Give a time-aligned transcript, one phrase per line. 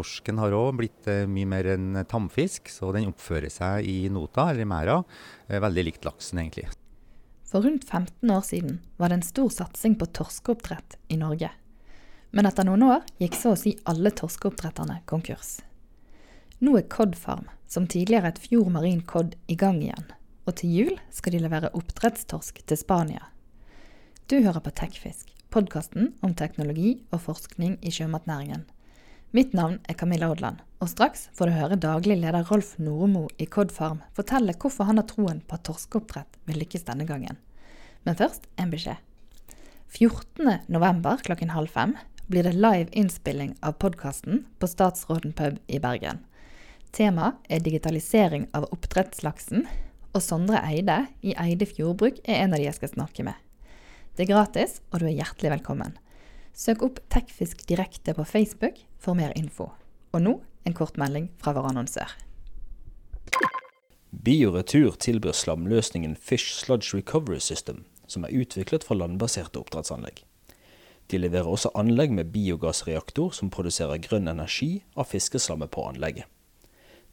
[0.00, 4.50] torsken har òg blitt eh, mye mer en tamfisk, så den oppfører seg i nota,
[4.50, 5.02] eller merda,
[5.48, 6.68] eh, veldig likt laksen egentlig.
[7.50, 11.50] For rundt 15 år siden var det en stor satsing på torskeoppdrett i Norge.
[12.30, 15.58] Men etter noen år gikk så å si alle torskeoppdretterne konkurs.
[16.62, 20.06] Nå er Cod Farm, som tidligere et Fjord Marin Cod, i gang igjen.
[20.46, 23.26] Og til jul skal de levere oppdrettstorsk til Spania.
[24.30, 28.68] Du hører på Tekfisk, podkasten om teknologi og forskning i sjømatnæringen.
[29.30, 33.46] Mitt navn er Camilla Odland, og straks får du høre daglig leder Rolf Noremo i
[33.46, 37.38] Cod Farm fortelle hvorfor han har troen på at torskeoppdrett vil lykkes denne gangen.
[38.02, 38.98] Men først en beskjed.
[39.94, 41.22] 14.11.
[41.28, 41.94] klokken halv fem
[42.26, 46.24] blir det live innspilling av podkasten på Statsråden pub i Bergen.
[46.90, 49.68] Temaet er digitalisering av oppdrettslaksen,
[50.10, 53.38] og Sondre Eide i Eide Fjordbruk er en av de jeg skal snakke med.
[54.18, 55.94] Det er gratis, og du er hjertelig velkommen.
[56.60, 59.70] Søk opp Tekfisk direkte på Facebook for mer info.
[60.12, 60.32] Og nå
[60.68, 62.10] en kort melding fra vår annonsør.
[64.10, 70.20] Bioretur tilbyr slamløsningen Fish Sludge Recovery System, som er utviklet fra landbaserte oppdrettsanlegg.
[71.08, 76.26] De leverer også anlegg med biogassreaktor som produserer grønn energi av fiskeslammet på anlegget.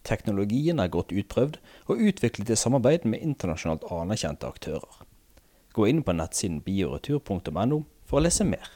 [0.03, 1.55] Teknologien er godt utprøvd
[1.87, 4.99] og utviklet i samarbeid med internasjonalt anerkjente aktører.
[5.71, 8.67] Gå inn på nettsiden bioretur.no for å lese mer.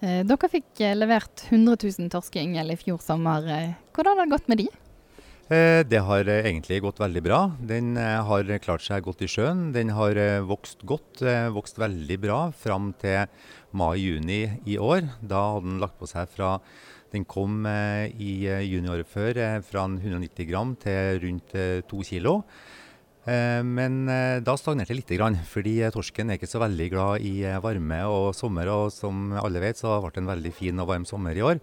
[0.00, 3.44] Eh, dere fikk eh, levert 100 000 torskeyngel i fjor sommer.
[3.44, 4.70] Eh, hvordan har det gått med de?
[5.50, 7.38] Det har egentlig gått veldig bra.
[7.58, 9.72] Den har klart seg godt i sjøen.
[9.74, 10.14] Den har
[10.46, 13.26] vokst godt, vokst veldig bra fram til
[13.74, 15.08] mai-juni i år.
[15.18, 16.52] Da hadde den lagt på seg fra
[17.10, 21.58] den kom i juni året før fra 190 gram til rundt
[21.90, 22.44] 2 kilo.
[23.28, 27.42] Eh, men eh, da stagnerte det litt, fordi torsken er ikke så veldig glad i
[27.44, 28.70] eh, varme og sommer.
[28.72, 31.60] Og som alle vet, så ble det en veldig fin og varm sommer i år.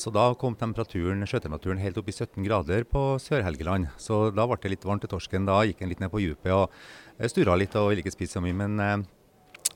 [0.00, 3.92] Så da kom temperaturen, sjøtemperaturen helt opp i 17 grader på Sør-Helgeland.
[4.02, 5.46] Så da ble det litt varmt til torsken.
[5.46, 8.42] Da gikk den litt ned på dypet og stura litt og ville ikke spise så
[8.42, 8.56] mye.
[8.56, 8.96] men Eh,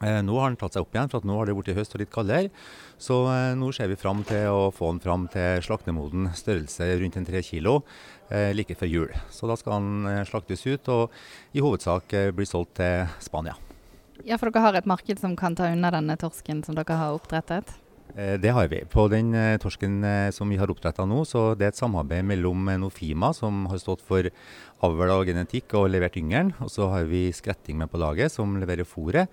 [0.00, 2.12] nå har den tatt seg opp igjen, for nå har det blitt høst og litt
[2.14, 2.48] kaldere.
[3.00, 7.16] Så eh, nå ser vi fram til å få den fram til slaktemoden størrelse rundt
[7.16, 7.78] en tre kilo
[8.28, 9.14] eh, like før jul.
[9.32, 11.14] Så da skal den eh, slaktes ut og
[11.56, 13.56] i hovedsak eh, bli solgt til Spania.
[14.20, 17.16] Ja, For dere har et marked som kan ta unna denne torsken som dere har
[17.16, 17.72] oppdrettet?
[18.12, 18.82] Eh, det har vi.
[18.84, 20.04] På den torsken
[20.36, 24.04] som vi har oppdretta nå, så det er et samarbeid mellom Nofima, som har stått
[24.04, 24.28] for
[24.84, 26.52] avl og genetikk og levert yngelen.
[26.60, 29.32] Og så har vi Skretting med på laget, som leverer fôret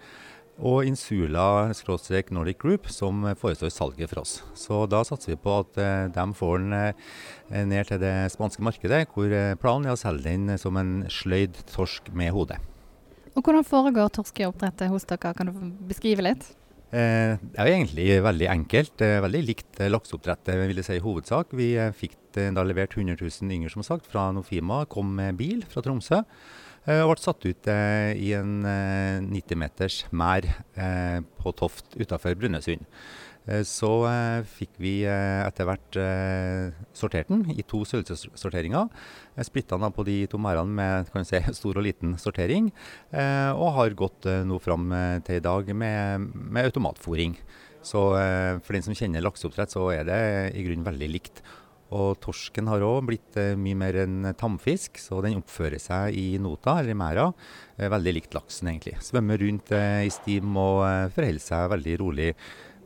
[0.57, 4.39] og Insula-Nordic Group, som forestår salget for oss.
[4.57, 8.65] Så da satser vi på at eh, de får den eh, ned til det spanske
[8.65, 12.57] markedet, hvor eh, planen er å selge den som en sløyd torsk med hode.
[13.37, 15.53] Og Hvordan foregår torskeoppdrettet hos dere, kan du
[15.85, 16.49] beskrive litt?
[16.89, 19.07] Eh, det er egentlig veldig enkelt.
[19.27, 21.53] Veldig likt lakseoppdrettet, vil jeg si i hovedsak.
[21.53, 24.87] Vi fikk da levert 100 000 yngre, som sagt, fra Nofima.
[24.89, 26.23] Kom med bil fra Tromsø.
[26.87, 30.47] Eh, og ble satt ut eh, i en 90 eh, meters mær
[31.41, 32.85] på Toft utafor Brønnøysund.
[33.63, 33.89] Så
[34.59, 35.97] fikk vi etter hvert
[36.91, 38.89] sortert den i to størrelsessorteringer.
[39.47, 40.75] Splitta den på de to merdene
[41.07, 42.67] med si, stor og liten sortering.
[43.55, 44.91] Og har gått nå fram
[45.23, 47.37] til i dag med, med automatfòring.
[47.87, 48.03] Så
[48.67, 50.19] for den som kjenner lakseoppdrett, så er det
[50.51, 51.39] i grunnen veldig likt.
[51.95, 56.35] Og torsken har òg blitt eh, mye mer en tamfisk, så den oppfører seg i
[56.41, 57.27] nota, eller i merda,
[57.77, 58.97] eh, veldig likt laksen egentlig.
[59.05, 60.83] Svømmer rundt eh, i stim og
[61.15, 62.31] forholder seg veldig rolig.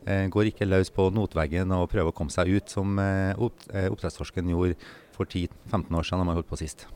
[0.02, 4.74] Går ikke løs på notveggen og prøver å komme seg ut, som oppdrettstorsken gjorde
[5.14, 6.88] for 10-15 år siden da man holdt på sist.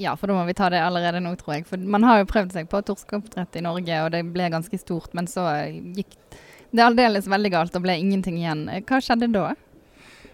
[0.00, 1.66] Ja, for da må vi ta det allerede nå, tror jeg.
[1.68, 5.12] For man har jo prøvd seg på torskeoppdrett i Norge, og det ble ganske stort.
[5.12, 6.16] Men så gikk
[6.72, 8.64] det aldeles veldig galt og ble ingenting igjen.
[8.88, 9.50] Hva skjedde da?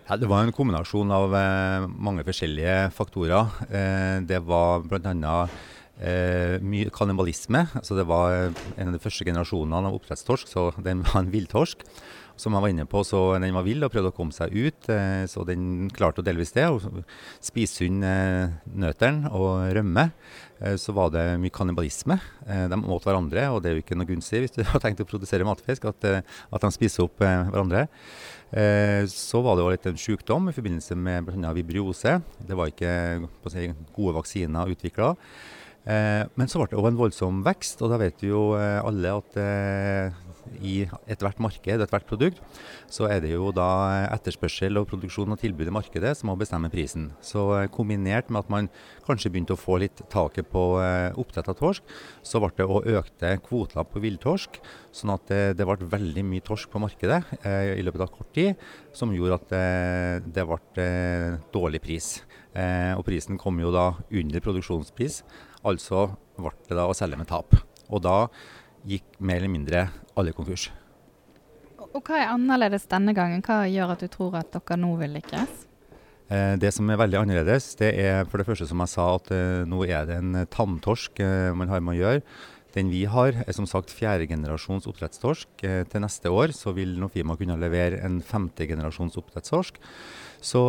[0.09, 3.51] Ja, det var en kombinasjon av eh, mange forskjellige faktorer.
[3.69, 5.35] Eh, det var bl.a.
[6.01, 7.67] Eh, mye kannibalisme.
[7.77, 11.85] Altså det var en av de første generasjonene av oppdrettstorsk, så den var en villtorsk.
[12.39, 14.89] Som jeg var inne på, så Den var vill og prøvde å komme seg ut,
[14.95, 16.69] eh, så den klarte delvis det.
[16.71, 17.05] og
[17.43, 20.13] Spise unna eh, nøttene og rømme.
[20.63, 22.21] Eh, så var det mye kannibalisme.
[22.47, 25.09] De åt hverandre, og det er jo ikke noe gunstig hvis du har tenkt å
[25.09, 27.89] produsere matfisk, at, at de spiser opp hverandre.
[28.49, 31.53] Eh, så var det jo litt en sykdom i forbindelse med bl.a.
[31.57, 32.19] vibriose.
[32.41, 32.93] Det var ikke
[33.53, 35.13] si, gode vaksiner utvikla.
[35.89, 38.81] Eh, men så ble det òg en voldsom vekst, og da vet vi jo eh,
[38.81, 39.39] alle at
[40.63, 40.77] i
[41.11, 42.43] ethvert marked, ethvert produkt,
[42.91, 43.69] så er det jo da
[44.15, 47.11] etterspørsel og produksjon og tilbud i markedet som må bestemme prisen.
[47.25, 48.71] Så kombinert med at man
[49.07, 50.65] kanskje begynte å få litt taket på
[51.19, 54.61] oppdrett av torsk, så ble det òg økte kvoter på villtorsk.
[54.95, 58.33] Sånn at det, det, ble veldig mye torsk på markedet eh, i løpet av kort
[58.37, 58.59] tid,
[58.97, 59.53] som gjorde at
[60.27, 60.89] det, ble
[61.55, 62.11] dårlig pris.
[62.57, 65.23] Eh, og prisen kom jo da under produksjonspris.
[65.69, 66.09] Altså
[66.39, 67.57] ble det da å selge med tap.
[67.89, 68.27] Og da
[68.87, 69.87] gikk mer eller mindre
[70.19, 70.69] alle konkurs.
[71.89, 73.43] Og Hva er annerledes denne gangen?
[73.43, 75.65] Hva gjør at du tror at dere nå vil lykkes?
[76.29, 79.31] Eh, det som er veldig annerledes, det er for det første som jeg sa, at
[79.33, 82.25] eh, nå er det en tamtorsk eh, man har med å gjøre.
[82.77, 85.49] Den vi har, er som sagt fjerdegenerasjons oppdrettstorsk.
[85.65, 89.81] Til neste år så vil Nofima kunne levere en femtegenerasjons oppdrettstorsk.
[90.45, 90.61] Så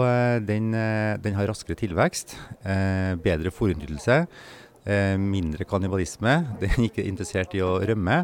[0.47, 2.37] den, den, har raskere tilvekst,
[3.21, 4.23] bedre fôrutnyttelse.
[4.89, 6.31] Eh, mindre kannibalisme.
[6.61, 8.23] Den er ikke interessert i å rømme.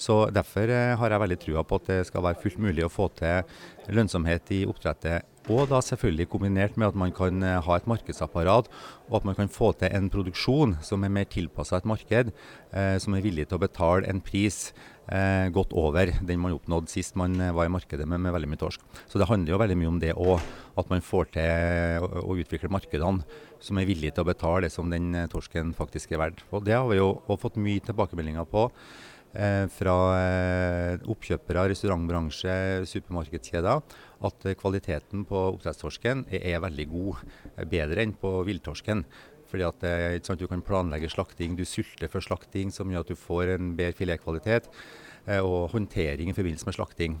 [0.00, 2.90] Så Derfor eh, har jeg veldig trua på at det skal være fullt mulig å
[2.90, 5.29] få til lønnsomhet i oppdrettet.
[5.48, 8.68] Og da selvfølgelig kombinert med at man kan eh, ha et markedsapparat,
[9.08, 12.32] og at man kan få til en produksjon som er mer tilpassa et marked,
[12.76, 14.74] eh, som er villig til å betale en pris
[15.08, 18.60] eh, godt over den man oppnådde sist man var i markedet med, med, veldig mye
[18.60, 18.84] torsk.
[19.08, 20.44] Så det handler jo veldig mye om det òg,
[20.76, 23.24] at man får til å, å utvikle markedene
[23.64, 26.44] som er villige til å betale det som den torsken faktisk er verdt.
[26.52, 28.68] Og Det har vi jo fått mye tilbakemeldinger på.
[29.30, 32.54] Eh, fra eh, oppkjøpere, restaurantbransje,
[32.90, 33.82] supermarkedskjeder,
[34.26, 37.20] at eh, kvaliteten på oppdrettstorsken er, veldig god.
[37.70, 39.04] Bedre enn på villtorsken.
[39.50, 39.84] Fordi at
[40.22, 43.72] sant, Du kan planlegge slakting, du sulter før slakting, som gjør at du får en
[43.74, 44.68] bedre filetkvalitet.
[45.42, 47.16] Og håndtering i forbindelse med slakting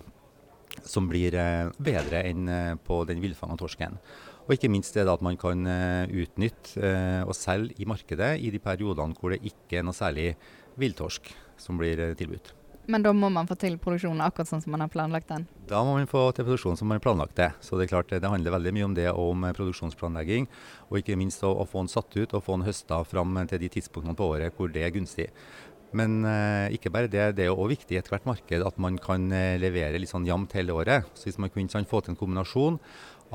[0.86, 1.34] som blir
[1.82, 3.98] bedre enn på den villfanga torsken.
[4.46, 5.66] Og ikke minst det at man kan
[6.06, 6.94] utnytte
[7.26, 10.36] og selge i markedet i de periodene hvor det ikke er noe særlig
[10.78, 12.54] villtorsk som blir eh, tilbudt.
[12.90, 15.44] Men da må man få til produksjonen akkurat sånn som man har planlagt den?
[15.70, 17.50] Da må man få til produksjonen som man har planlagt det.
[17.62, 20.48] Så det er klart det handler veldig mye om det, om eh, produksjonsplanlegging.
[20.88, 23.62] Og ikke minst å, å få den satt ut og få den høsta fram til
[23.62, 25.28] de tidspunktene på året hvor det er gunstig.
[25.96, 28.98] Men eh, ikke bare det, det er jo òg viktig i ethvert marked at man
[29.02, 31.08] kan eh, levere litt sånn jevnt hele året.
[31.18, 32.78] Så hvis man kunne få til en kombinasjon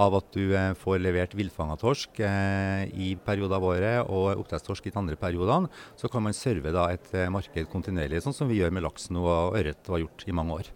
[0.02, 4.88] av at du eh, får levert villfanga torsk eh, i perioder av året og oppdrettstorsk
[4.88, 8.52] i de andre periodene, så kan man serve da, et eh, marked kontinuerlig, sånn som
[8.52, 10.72] vi gjør med laks nå og ørret har gjort i mange år.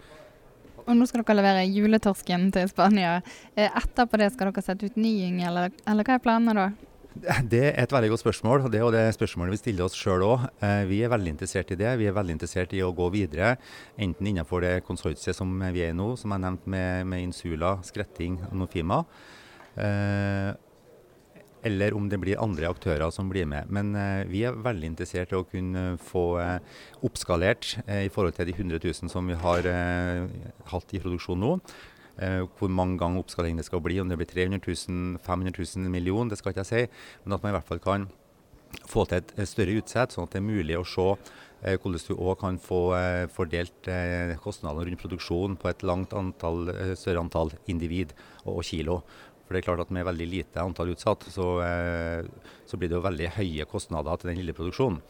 [0.85, 3.19] Og nå skal dere levere juletorsken til Spania.
[3.53, 5.11] Etterpå det skal dere sette ut ny
[5.45, 6.88] eller, eller hva er planene da?
[7.19, 10.23] Det er et veldig godt spørsmål, og det er det spørsmålet vi stiller oss sjøl
[10.23, 10.45] òg.
[10.63, 11.91] Eh, vi er veldig interessert i det.
[11.99, 13.57] Vi er veldig interessert i å gå videre,
[13.99, 17.73] enten innenfor det konsortiet som vi er i nå, som jeg nevnte med, med Insula,
[17.83, 19.01] Skretting og Nofima.
[19.75, 20.53] Eh,
[21.67, 23.67] eller om det blir andre aktører som blir med.
[23.67, 26.25] Men eh, vi er veldig interessert i å kunne få
[27.03, 29.67] oppskalert i forhold til de 100 000 som vi har
[30.71, 31.57] hatt i produksjon nå.
[32.19, 35.91] Eh, hvor mange ganger oppskalering det skal bli, om det blir 300 000, 500 000
[35.91, 37.03] million, det skal ikke jeg si.
[37.23, 38.09] Men at man i hvert fall kan
[38.89, 42.13] få til et større utsett, sånn at det er mulig å se eh, hvordan du
[42.17, 47.23] òg kan få eh, fordelt eh, kostnadene rundt produksjonen på et langt antall, eh, større
[47.23, 48.13] antall individ
[48.43, 48.99] og, og, kilo.
[49.45, 52.27] For det er klart at Med veldig lite antall utsatt, så, eh,
[52.65, 55.01] så, blir det jo veldig høye kostnader til den lille produksjonen.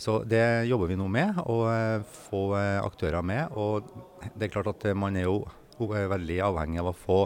[0.00, 1.58] Så Det jobber vi nå med, å
[2.08, 3.50] få aktører med.
[3.52, 3.84] og
[4.32, 5.42] det er klart at man er jo
[5.96, 7.18] er veldig avhengig av å få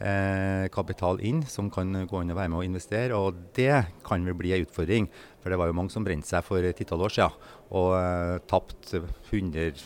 [0.00, 3.16] eh, kapital inn som kan gå inn og være med og investere.
[3.16, 5.08] Og det kan vel bli en utfordring.
[5.42, 8.36] For det var jo mange som brente seg for et titall år siden og eh,
[8.50, 8.92] tapt,
[9.32, 9.80] 100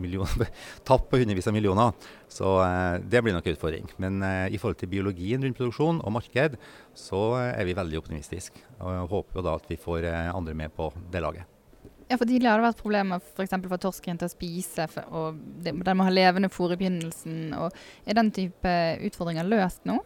[0.00, 0.50] millioner,
[0.88, 2.10] tapt på hundrevis av millioner.
[2.30, 3.88] Så eh, det blir nok en utfordring.
[4.02, 6.58] Men eh, i forhold til biologien rundt produksjon og marked,
[6.96, 8.66] så eh, er vi veldig optimistiske.
[8.80, 11.59] Og håper jo da at vi får eh, andre med på det laget.
[12.10, 15.36] Ja, for Tidligere har det vært problemer for, for torsken til å spise, for, og
[15.62, 17.52] det, den må ha levende fôr i begynnelsen.
[17.54, 18.72] Er den type
[19.06, 20.00] utfordringer løst nå?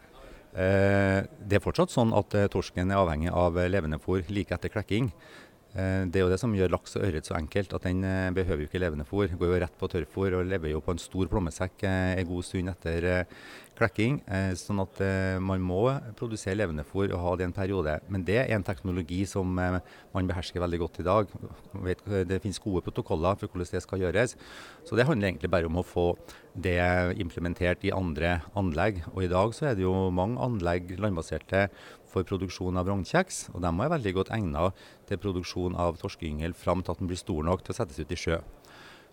[0.53, 4.53] Eh, det er fortsatt sånn at eh, torsken er avhengig av eh, levende fôr like
[4.55, 5.09] etter klekking.
[5.75, 8.29] Eh, det er jo det som gjør laks og ørret så enkelt, at den eh,
[8.37, 9.33] behøver jo ikke levende fôr.
[9.41, 12.75] Går jo rett på tørrfôr og lever jo på en stor plommesekk en god stund
[12.77, 13.09] etter
[13.79, 14.21] klekking.
[14.31, 15.83] Eh, sånn at eh, man må
[16.19, 17.97] produsere levende fôr og ha det i en periode.
[18.13, 19.81] Men det er en teknologi som eh,
[20.15, 21.35] man behersker veldig godt i dag.
[22.31, 24.37] Det finnes gode protokoller for hvordan det skal gjøres.
[24.87, 26.13] Så det handler egentlig bare om å få
[26.55, 26.79] det
[27.21, 29.03] implementert i andre anlegg.
[29.15, 31.67] Og i dag så er det jo mange anlegg landbaserte
[32.15, 33.49] for produksjon av rognkjeks.
[33.55, 37.21] Og de er veldig godt egnet til produksjon av torskeyngel fram til at den blir
[37.21, 38.39] stor nok til å settes ut i sjø.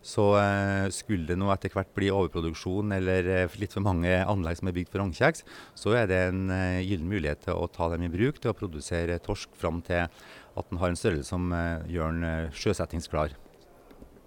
[0.01, 4.57] Så eh, skulle det nå etter hvert bli overproduksjon eller eh, litt for mange anlegg
[4.57, 5.45] som er bygd for rognkjeks,
[5.77, 8.57] så er det en eh, gyllen mulighet til å ta dem i bruk til å
[8.57, 11.53] produsere torsk fram til at den har en størrelse som
[11.87, 13.37] gjør den sjøsettingsklar.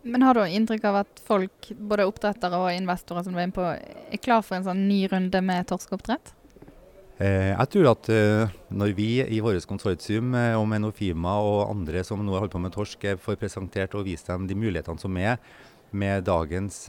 [0.05, 3.57] Men har du inntrykk av at folk, både oppdrettere og investorer som du er inne
[3.57, 6.33] på, er klar for en sånn ny runde med torskeoppdrett?
[7.23, 11.69] Eh, jeg tror at eh, når vi i vårt konsortium eh, og med Nofima og
[11.69, 15.15] andre som nå holder på med torsk, får presentert og vist dem de mulighetene som
[15.21, 15.39] er
[15.95, 16.89] med dagens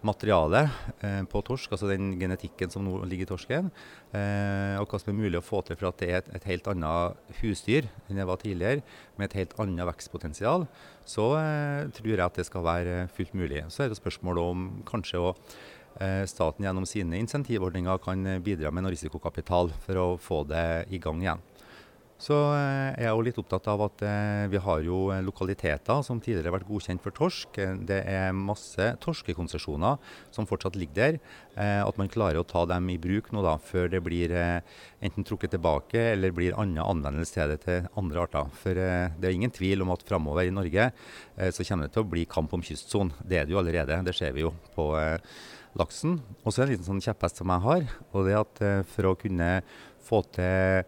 [0.00, 0.62] materiale
[1.28, 3.66] på torsk, altså den genetikken som nå ligger i torsken,
[4.80, 6.70] og hva som er mulig å få til for at det er et, et helt
[6.72, 8.80] annet husdyr enn det var tidligere,
[9.20, 10.64] med et helt annet vekstpotensial,
[11.04, 11.26] så
[11.98, 13.66] tror jeg at det skal være fullt mulig.
[13.68, 15.34] Så er det spørsmålet om kanskje å
[16.26, 20.98] staten gjennom sine insentivordninger kan eh, bidra med noe risikokapital for å få det i
[21.02, 21.46] gang igjen.
[22.20, 26.18] Så jeg er jo litt opptatt av at eh, vi har jo eh, lokaliteter som
[26.20, 27.56] tidligere har vært godkjent for torsk.
[27.56, 29.96] Eh, Det er masse torskekonsesjoner
[30.36, 31.16] som fortsatt ligger der.
[31.56, 34.60] Eh, At man klarer å ta dem i bruk nå da, før det blir eh,
[35.00, 38.52] enten trukket tilbake eller blir annen anvendelse til det til andre arter.
[38.52, 41.94] For eh, det er ingen tvil om at framover i Norge eh, så kommer det
[41.96, 43.16] til å bli kamp om kystsonen.
[43.24, 45.16] Det er det jo allerede, det ser vi jo på eh,
[45.78, 46.18] laksen.
[46.44, 48.82] Og så er det en liten sånn kjepphest som jeg har, og det at eh,
[48.90, 49.50] for å kunne
[50.06, 50.86] få til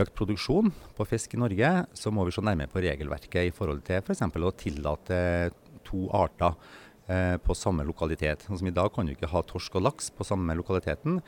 [0.00, 3.82] økt produksjon på fisk i Norge, så må vi se nærmere på regelverket i forhold
[3.86, 4.22] til f.eks.
[4.22, 5.18] å tillate
[5.86, 6.54] to arter
[7.10, 8.46] eh, på samme lokalitet.
[8.46, 11.18] Som I dag kan du ikke ha torsk og laks på samme lokaliteten,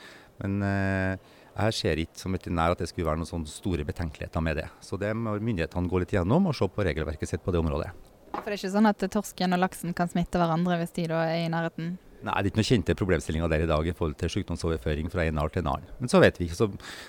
[0.42, 4.44] men eh, jeg ser ikke som veterinær at det skulle være noen sånne store betenkeligheter
[4.44, 4.70] med det.
[4.80, 7.90] Så det må myndighetene gå litt gjennom og se på regelverket sitt på det området.
[8.32, 11.26] For det er ikke sånn at torsken og laksen kan smitte hverandre hvis de da
[11.28, 11.98] er i nærheten?
[12.22, 15.24] Nei, det er ikke noen kjente problemstillinger der i dag i forhold til sykdomsoverføring fra
[15.26, 15.88] en art til en annen.
[15.98, 16.58] Men så vet vi ikke.
[16.60, 16.68] Så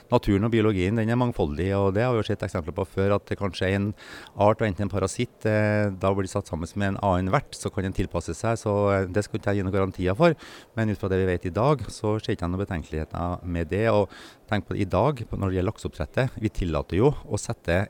[0.09, 3.15] naturen og biologien den er mangfoldig, og det har vi jo sett eksempler på før.
[3.19, 3.91] At kanskje en
[4.33, 7.69] art og enten en parasitt eh, da blir satt sammen med en annen vert, så
[7.73, 8.57] kan den tilpasse seg.
[8.63, 10.37] Så eh, det skal ikke jeg gi noen garantier for.
[10.77, 13.69] Men ut fra det vi vet i dag, så ser ikke jeg noen betenkeligheter med
[13.73, 13.85] det.
[13.93, 14.09] Og
[14.49, 17.83] tenk på det i dag, når det gjelder lakseoppdrettet, vi tillater jo å sette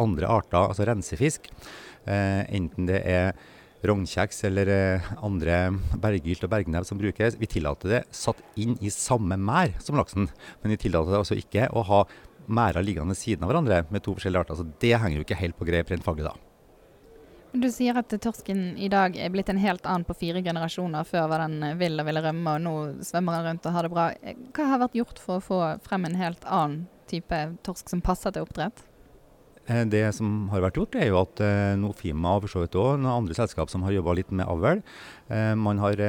[0.00, 1.50] andre arter, altså rensefisk,
[2.10, 3.36] eh, enten det er
[3.88, 5.58] rognkjeks eller eh, andre
[6.00, 7.38] berggylt og bergnev som brukes.
[7.40, 10.30] Vi tillater det satt inn i samme mær som laksen,
[10.62, 12.04] men vi tillater det altså ikke å ha
[12.46, 14.58] merder liggende siden av hverandre med to forskjellige arter.
[14.60, 16.34] Så det henger jo ikke helt på greip rent faglig da.
[17.54, 21.06] Du sier at torsken i dag er blitt en helt annen på fire generasjoner.
[21.06, 23.86] Før var den eh, vill og ville rømme, og nå svømmer den rundt og har
[23.86, 24.08] det bra.
[24.56, 28.34] Hva har vært gjort for å få frem en helt annen type torsk som passer
[28.34, 28.82] til oppdrett?
[29.66, 32.76] Eh, Det som har vært gjort, er jo at eh, Nofima og for så vidt
[32.76, 34.82] noen andre selskap som har jobba litt med avl.
[35.32, 36.00] Eh, man har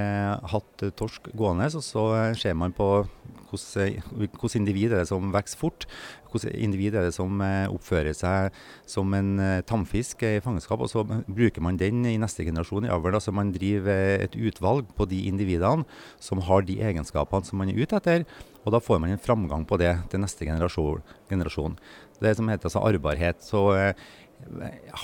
[0.51, 3.07] hatt torsk gående, og så ser man på
[3.55, 5.85] hvilke individ er det som vokser fort.
[6.33, 8.51] Hvilke individ er det som oppfører seg
[8.89, 10.81] som en tamfisk i fangenskap.
[10.83, 13.15] Og så bruker man den i neste generasjon i avl.
[13.15, 15.87] Altså man driver et utvalg på de individene
[16.19, 18.27] som har de egenskapene som man er ute etter.
[18.65, 21.77] Og da får man en framgang på det til neste generasjon.
[22.19, 23.43] Det som heter altså arvbarhet.
[23.45, 24.05] Så eh,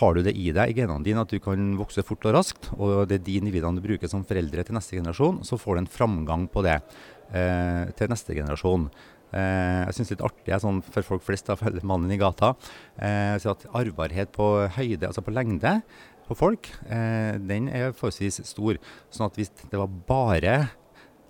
[0.01, 2.71] har du det i deg i genene dine at du kan vokse fort og raskt,
[2.77, 5.83] og det er de individene du bruker som foreldre til neste generasjon, så får du
[5.83, 8.89] en framgang på det eh, til neste generasjon.
[9.31, 12.11] Eh, jeg syns det er litt artig jeg, sånn for folk flest, da, for mannen
[12.11, 12.53] i gata,
[12.97, 15.79] eh, at arvbarhet på høyde, altså på lengde
[16.27, 18.79] på folk, eh, den er forholdsvis stor.
[19.11, 20.55] Sånn at hvis det var bare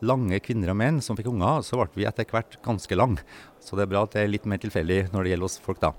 [0.05, 3.17] lange kvinner og menn som fikk unger, så ble vi etter hvert ganske lang.
[3.62, 5.81] Så det er bra at det er litt mer tilfeldig når det gjelder oss folk,
[5.81, 5.93] da.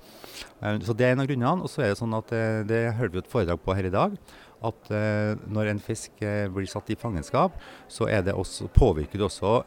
[0.60, 1.62] Eh, Så det er en av grunnene.
[1.62, 3.94] Og så er det sånn at eh, det hørte vi et foredrag på her i
[3.94, 4.16] dag,
[4.62, 6.22] at eh, når en fisk
[6.54, 7.54] blir satt i fangenskap,
[7.90, 9.62] så det også, påvirker det også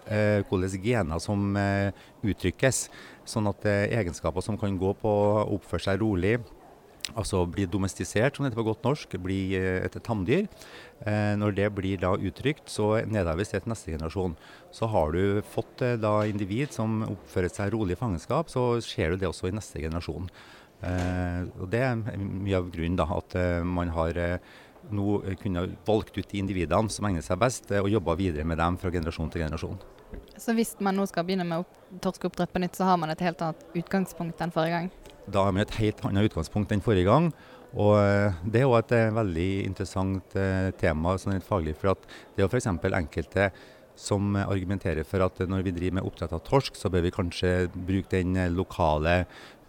[0.48, 1.58] hvordan gener som
[2.24, 2.90] uttrykkes.
[3.26, 6.38] Sånn at egenskaper som kan gå på å oppføre seg rolig,
[7.14, 10.48] altså bli domestisert, som det heter på godt norsk, bli eh, et tamdyr.
[11.06, 14.36] Eh, når det blir da uttrykt, så nedarves det til neste generasjon.
[14.74, 19.14] Så har du fått eh, da individ som oppfører seg rolig i fangenskap, så ser
[19.14, 20.30] du det også i neste generasjon.
[20.86, 23.34] Og Det er mye av grunnen da, at
[23.66, 24.20] man har
[24.94, 28.78] nå kunne valgt ut de individene som egner seg best, og jobba videre med dem
[28.78, 29.80] fra generasjon til generasjon.
[30.38, 33.24] Så hvis man nå skal begynne med opp torskeoppdrett på nytt, så har man et
[33.24, 34.94] helt annet utgangspunkt enn forrige gang?
[35.32, 37.32] Da med et helt annet utgangspunkt enn forrige gang.
[37.76, 41.76] Og eh, Det er også et veldig interessant eh, tema sånn rent faglig.
[41.80, 41.96] For
[42.36, 42.70] det er f.eks.
[42.70, 43.50] enkelte
[44.00, 47.16] som eh, argumenterer for at når vi driver med oppdrett av torsk, så bør vi
[47.16, 49.24] kanskje bruke den lokale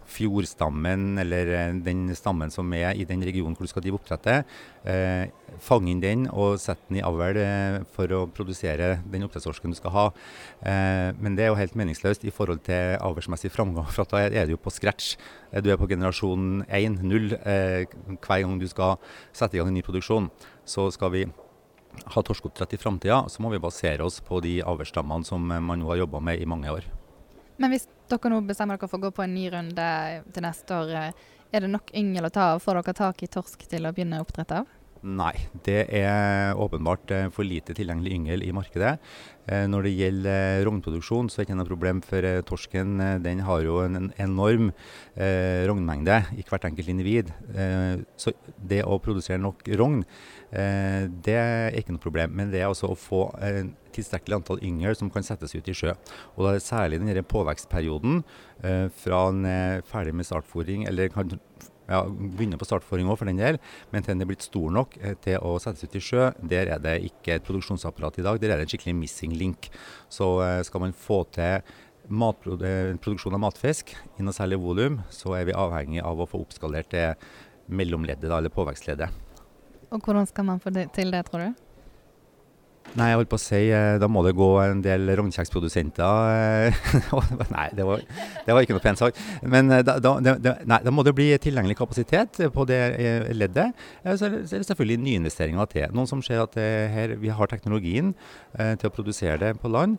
[0.07, 4.47] fjordstammen, eller eh, den stammen som er i den regionen hvor du skal drive oppdrettet.
[4.87, 5.27] Eh,
[5.63, 9.79] fange inn den og sette den i avl eh, for å produsere den oppdrettsorsken du
[9.79, 10.05] skal ha.
[10.61, 14.47] Eh, men det er jo helt meningsløst i forhold til avlsmessig framgang, for da er
[14.47, 15.15] du jo på scratch.
[15.51, 17.85] Eh, Du er på generasjon 1, 0, eh,
[18.21, 18.95] hver gang du skal
[19.35, 20.29] sette i gang en ny produksjon.
[20.67, 21.25] Så skal vi
[22.13, 25.87] ha torskeoppdrett i framtida, så må vi basere oss på de avlsstammene som man nå
[25.89, 26.85] har jobba med i mange år.
[27.57, 29.87] Men hvis dere nå bestemmer dere for å gå på en ny runde
[30.33, 30.95] til neste år,
[31.51, 32.63] er det nok yngel å ta av?
[32.63, 34.76] Får dere tak i torsk til å begynne oppdrett av?
[35.07, 38.97] Nei, det er åpenbart eh, for lite tilgjengelig yngel i markedet.
[39.47, 43.43] Eh, når det gjelder rognproduksjon, så er det ikke noe problem, for eh, torsken den
[43.47, 44.73] har jo en enorm
[45.17, 47.29] rognmengde i hvert enkelt individ.
[48.19, 48.33] Så
[48.69, 50.03] det å produsere nok rogn,
[50.51, 52.35] det er ikke noe problem.
[52.37, 53.23] Men det er altså å få
[53.95, 55.95] tilstrekkelig antall yngel som kan settes ut i sjø.
[56.35, 58.21] Og da er det særlig den påvekstperioden
[59.01, 61.33] fra en er ferdig med startfòring, eller kan
[61.87, 63.59] ja, begynner på startforing òg, for den del.
[63.93, 66.73] Men til den er blitt stor nok eh, til å settes ut i sjø, der
[66.75, 68.39] er det ikke et produksjonsapparat i dag.
[68.41, 69.69] Der er det en skikkelig missing link.
[70.13, 71.65] Så eh, skal man få til
[72.07, 76.91] produksjon av matfisk i noe særlig volum, så er vi avhengig av å få oppskalert
[76.93, 77.07] det
[77.67, 79.23] mellomleddet, eller påvekstleddet.
[79.91, 81.66] Og hvordan skal man få det til det, tror du?
[82.97, 86.79] Nei, jeg holdt på å si eh, da må det gå en del rognkjeksprodusenter eh,
[87.55, 89.21] Nei, det var, det var, ikke noe pent sagt.
[89.45, 92.81] Men eh, da, da, det, nei, da, må det bli tilgjengelig kapasitet på det
[93.37, 93.77] leddet.
[94.17, 95.93] Så er det selvfølgelig nyinvesteringer til.
[95.93, 98.13] Noen som ser at her, vi har teknologien
[98.57, 99.97] til å produsere det på land.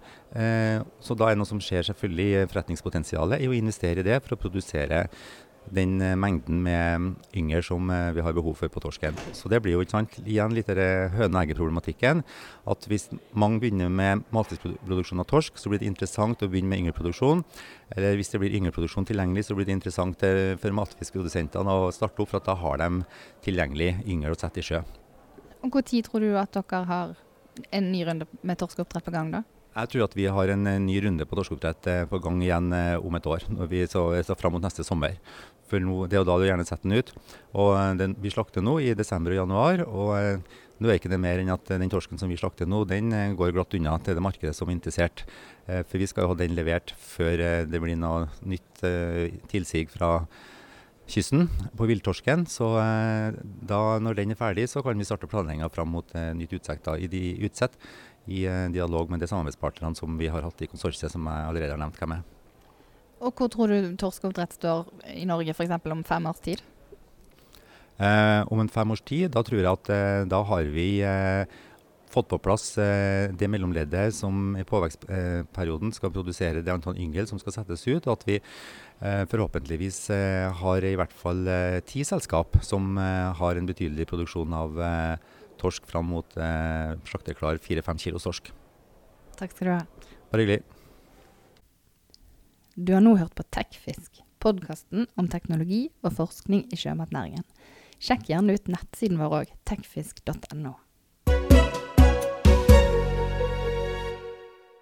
[1.05, 4.35] Så da er det noe som ser selvfølgelig forretningspotensialet i å investere i det for
[4.35, 5.05] å produsere
[5.75, 9.17] den eh, mengden med yngel som eh, vi har behov for på torsken.
[9.37, 12.23] Så det blir jo ikke sant, igjen litt høne-egget-problematikken.
[12.69, 16.85] At hvis mange begynner med matfiskproduksjon av torsk, så blir det interessant å begynne med
[16.85, 17.45] yngelproduksjon.
[17.97, 22.25] Eller hvis det blir yngelproduksjon tilgjengelig, så blir det interessant eh, for matfiskprodusentene å starte
[22.25, 23.05] opp, for at da har de
[23.45, 24.83] tilgjengelig yngel å sette i sjø.
[25.65, 27.17] Og Når tror du at dere har
[27.75, 29.43] en ny runde med torskeoppdrett på gang da?
[29.79, 33.29] Jeg tror at vi har en ny runde på torskeoppdrett på gang igjen om et
[33.31, 35.15] år, når vi så, så fram mot neste sommer.
[35.69, 37.13] For nå, det er jo da du gjerne setter den ut.
[37.59, 39.85] Og eh, den, Vi slakter nå i desember og januar.
[39.87, 42.85] og eh, nå er ikke det mer enn at den torsken som vi slakter nå,
[42.89, 45.27] den eh, går glatt unna til det markedet som er interessert.
[45.69, 48.81] For vi skal jo ha den levert før det blir noe nytt
[49.51, 50.23] tilsig fra
[51.05, 51.45] kysten
[51.77, 52.47] på villtorsken.
[52.49, 56.89] Så da, når den er ferdig, så kan vi starte planlegginga fram mot nytt utsett,
[56.97, 57.77] i, de, utsett,
[58.29, 58.45] i
[58.75, 61.99] dialog med de samarbeidspartnerne som vi har hatt i konsortiet, som jeg allerede har nevnt
[62.01, 62.27] hvem er.
[63.19, 65.75] Og hvor tror du torskeoppdrett står i Norge f.eks.
[65.91, 66.63] om fem års tid?
[67.99, 71.57] Eh, om en fem års tid, da tror jeg at eh, da har vi eh,
[72.13, 77.41] fått på plass eh, det mellomleddet som i påvekstperioden skal produsere det antall yngel som
[77.43, 78.07] skal settes ut.
[78.07, 81.45] Og at vi eh, forhåpentligvis eh, har i hvert fall
[81.89, 84.81] ti selskap som har en betydelig produksjon av
[85.61, 86.39] torsk fram mot
[87.09, 88.53] slakteklar fire-fem kilos torsk.
[89.39, 89.83] Takk skal du ha.
[90.33, 90.63] Bare hyggelig.
[92.79, 97.47] Du har nå hørt på Tekfisk, podkasten om teknologi og forskning i sjømatnæringen.
[97.99, 100.77] Sjekk gjerne ut nettsiden vår òg, tekfisk.no.